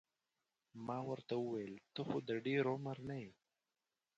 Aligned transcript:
ما 0.85 0.97
ورته 1.09 1.33
وویل 1.39 1.73
ته 1.93 2.01
خو 2.07 2.17
د 2.29 2.31
ډېر 2.45 2.63
عمر 2.73 2.97
نه 3.07 3.15
یې. 3.23 3.31